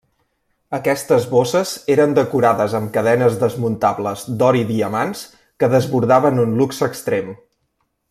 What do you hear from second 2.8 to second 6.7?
amb cadenes desmuntables d’or i diamants que desbordaven un